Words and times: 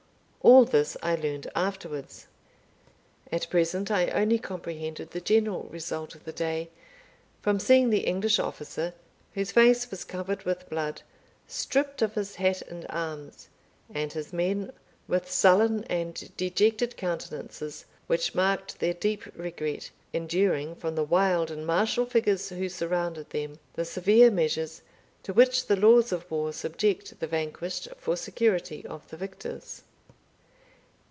All 0.43 0.65
this 0.65 0.97
I 1.03 1.13
learned 1.13 1.51
afterwards. 1.53 2.25
At 3.31 3.47
present 3.51 3.91
I 3.91 4.07
only 4.07 4.39
comprehended 4.39 5.11
the 5.11 5.21
general 5.21 5.65
result 5.69 6.15
of 6.15 6.23
the 6.25 6.31
day, 6.31 6.71
from 7.43 7.59
seeing 7.59 7.91
the 7.91 8.07
English 8.07 8.39
officer, 8.39 8.95
whose 9.35 9.51
face 9.51 9.91
was 9.91 10.03
covered 10.03 10.41
with 10.41 10.67
blood, 10.67 11.03
stripped 11.45 12.01
of 12.01 12.15
his 12.15 12.35
hat 12.37 12.63
and 12.63 12.87
arms, 12.89 13.49
and 13.93 14.11
his 14.13 14.33
men, 14.33 14.71
with 15.07 15.29
sullen 15.29 15.83
and 15.83 16.35
dejected 16.35 16.97
countenances 16.97 17.85
which 18.07 18.33
marked 18.33 18.79
their 18.79 18.95
deep 18.95 19.23
regret, 19.37 19.91
enduring, 20.11 20.73
from 20.75 20.95
the 20.95 21.03
wild 21.03 21.51
and 21.51 21.67
martial 21.67 22.07
figures 22.07 22.49
who 22.49 22.67
surrounded 22.67 23.29
them, 23.29 23.59
the 23.75 23.85
severe 23.85 24.31
measures 24.31 24.81
to 25.21 25.33
which 25.33 25.67
the 25.67 25.75
laws 25.75 26.11
of 26.11 26.29
war 26.31 26.51
subject 26.51 27.19
the 27.19 27.27
vanquished 27.27 27.87
for 27.99 28.15
security 28.15 28.83
of 28.87 29.07
the 29.11 29.17
victors. 29.17 29.83